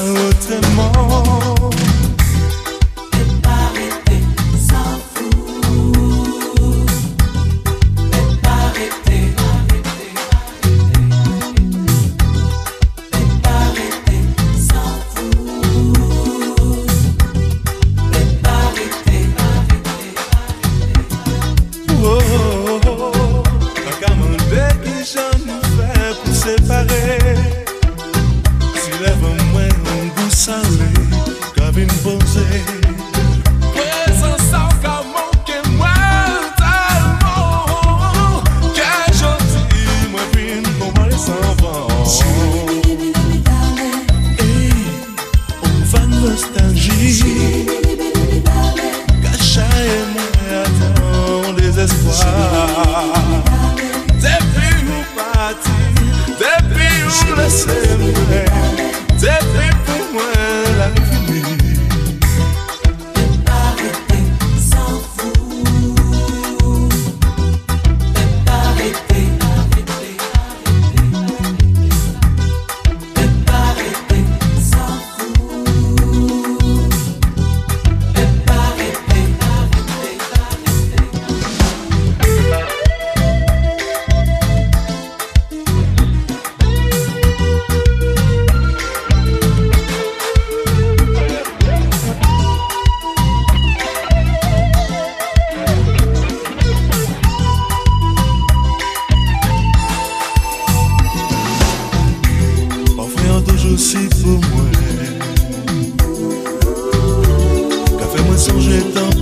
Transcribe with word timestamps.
autrement. 0.00 1.41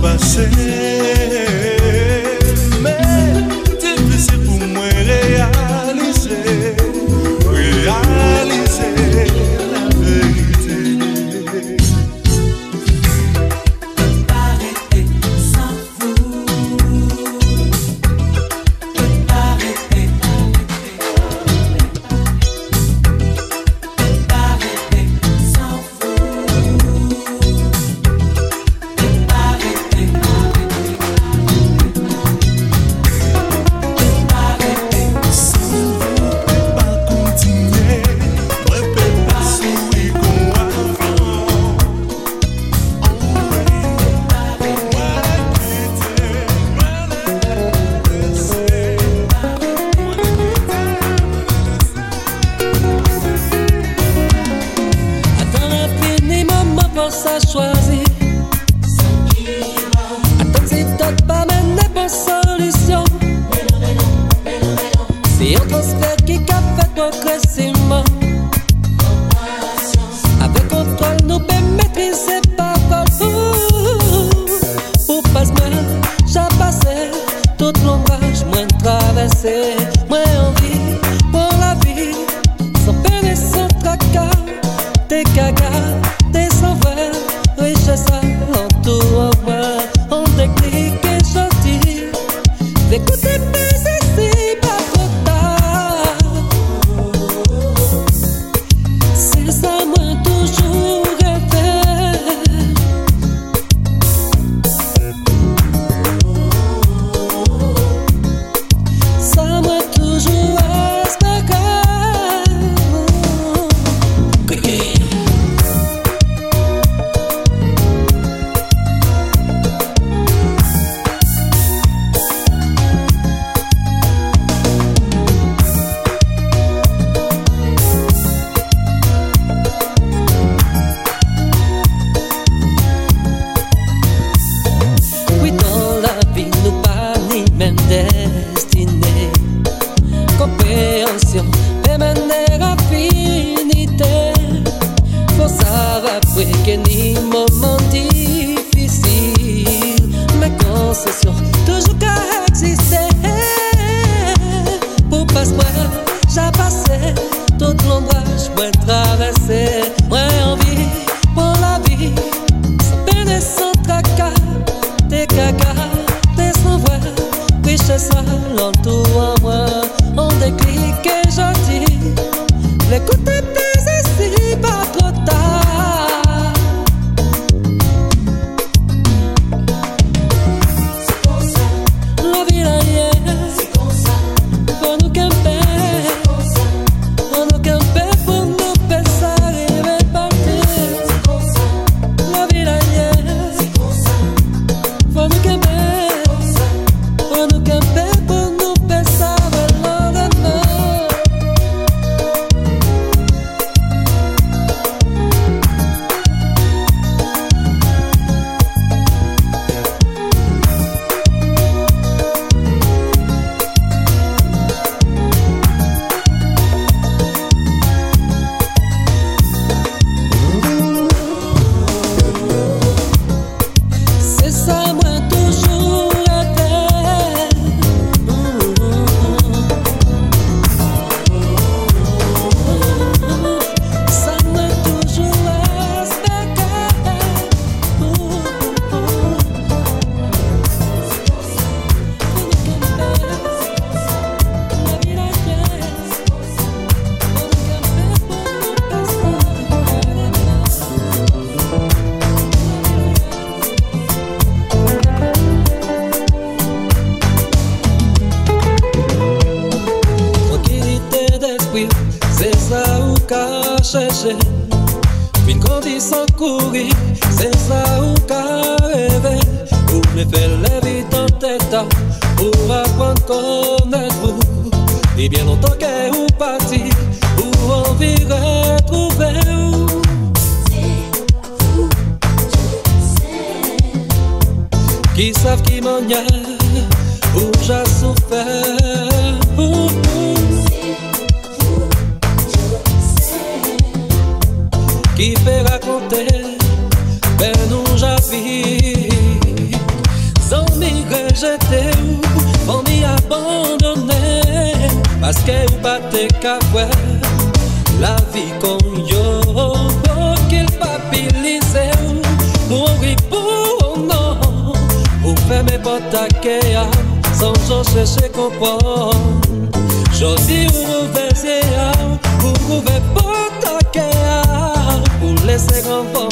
passei. 0.01 0.90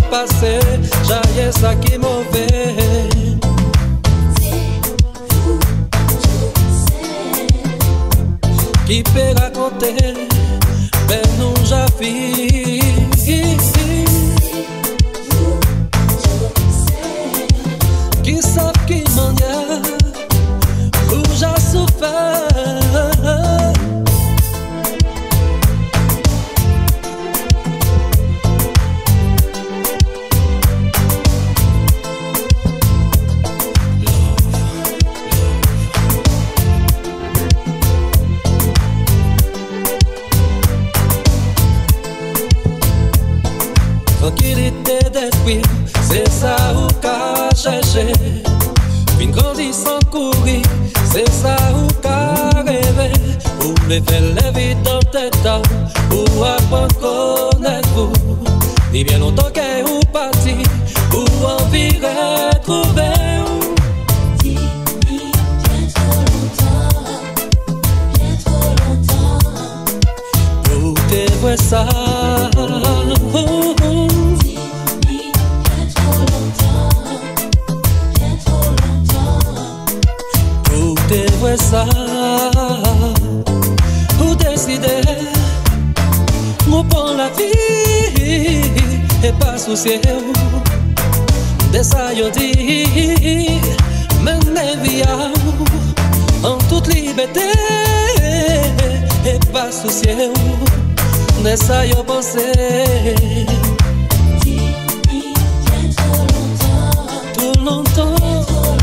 pasé, 0.04 0.60
já 1.06 1.22
é 1.36 1.50
es 1.50 1.64
aquí 1.64 1.98
mover. 1.98 2.80
Que 8.86 9.04
pega 9.14 9.48
a 9.48 9.52
coter, 9.52 10.28
pé 11.08 11.22
não 11.38 11.54
já 11.66 11.86
vi. 12.00 12.99
with 54.00 54.36
the 54.36 54.39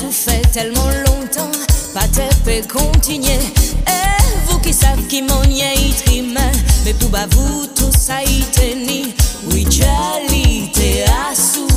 souffert 0.00 0.50
tellement 0.52 0.88
longtemps, 1.06 1.50
pas 1.92 2.08
te 2.08 2.66
continuer. 2.68 3.38
Et 3.86 4.22
vous 4.46 4.58
qui 4.60 4.72
savez 4.72 5.02
qui 5.04 5.22
m'en 5.22 5.42
y 5.44 5.62
mais 6.84 6.94
pour 6.94 7.10
vous 7.30 7.66
tout 7.66 7.92
ça 7.92 8.22
y 8.22 8.40
tenir, 8.52 9.06
oui, 9.50 9.66
j'allais 9.70 10.70
à 11.06 11.34
sous. 11.34 11.69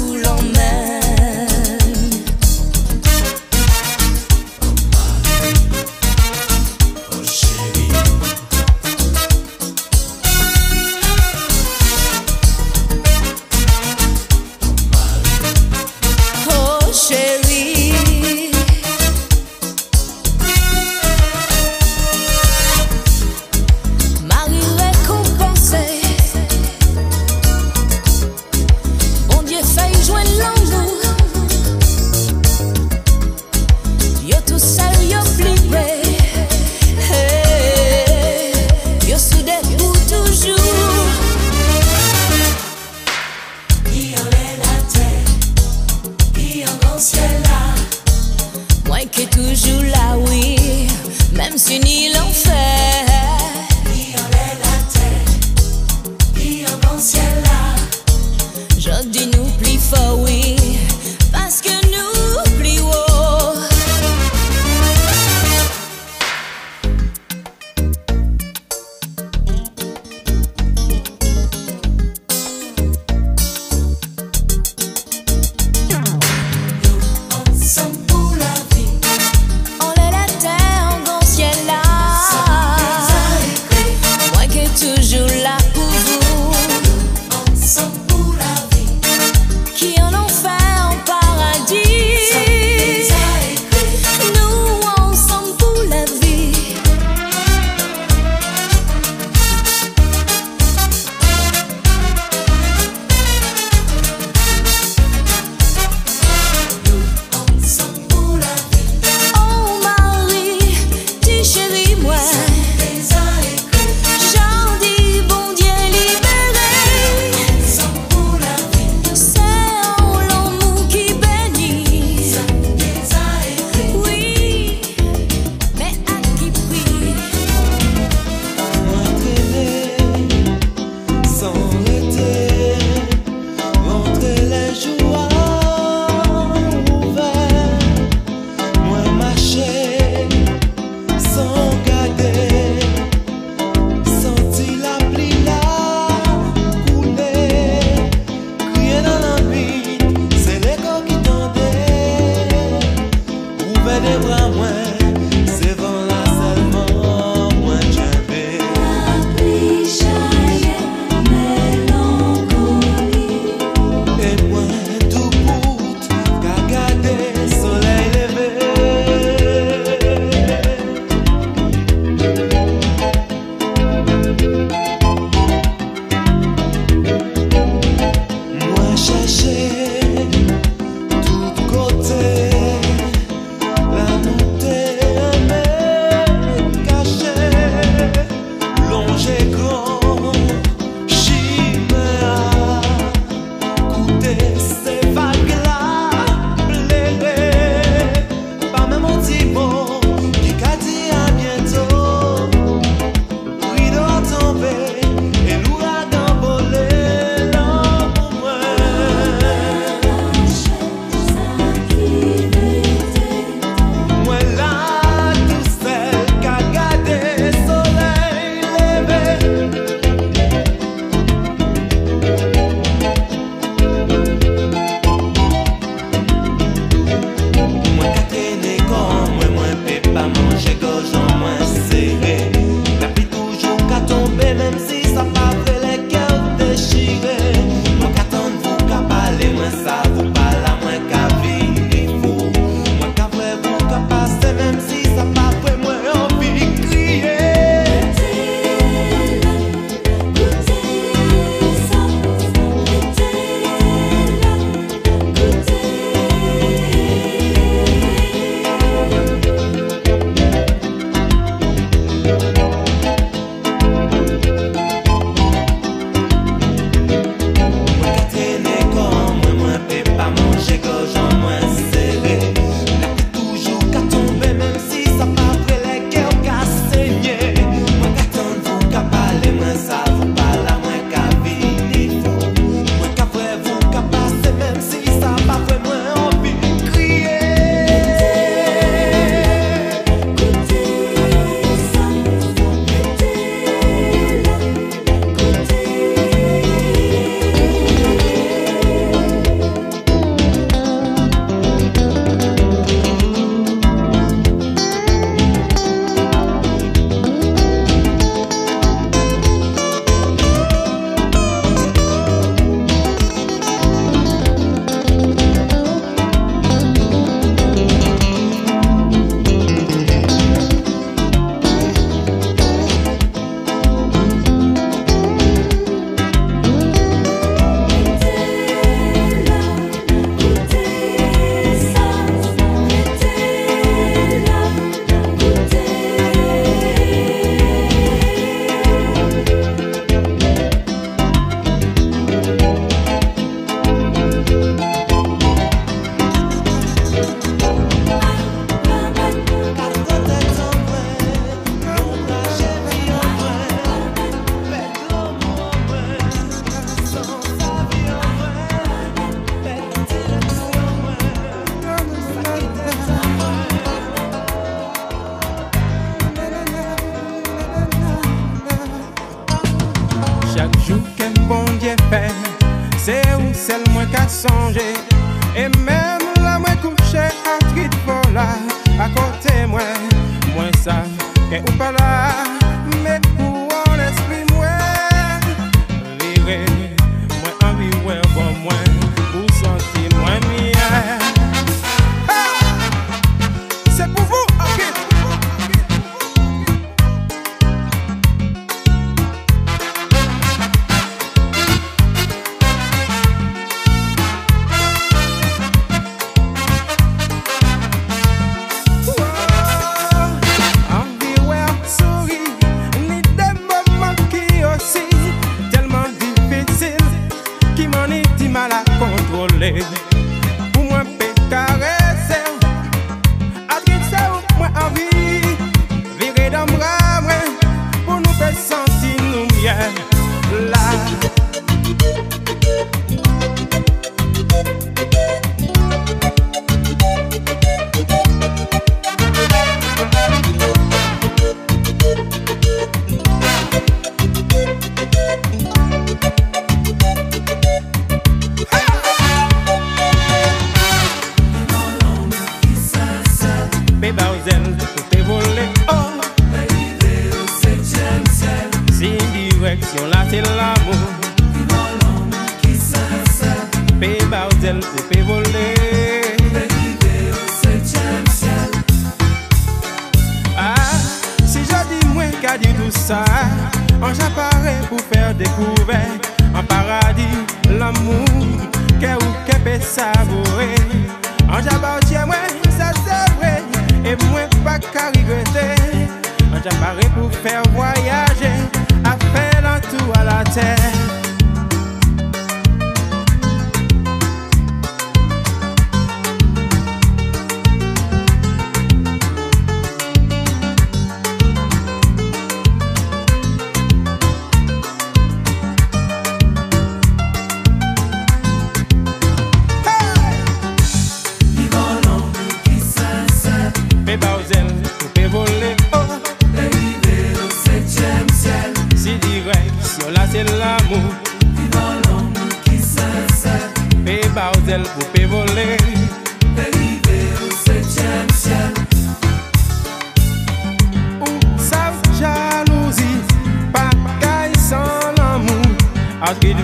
Qui 536.40 536.56
nous 536.56 536.64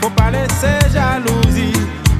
faut 0.00 0.10
parler 0.10 0.46
de 0.46 0.92
jalousie, 0.92 1.72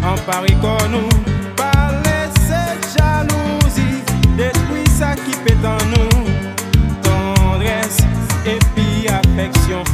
en 0.02 0.16
Paris, 0.30 0.56
comme 0.60 0.92
nous. 0.92 1.08
Parler 1.56 2.28
de 2.32 2.40
cette 2.40 2.98
jalousie, 2.98 4.02
d'esprit 4.36 4.88
ça 4.98 5.14
qui 5.14 5.36
pète 5.44 5.64
en 5.64 5.84
nous. 5.86 6.24
Tendresse 7.02 7.98
et 8.46 8.58
puis 8.74 9.08
affection. 9.08 9.84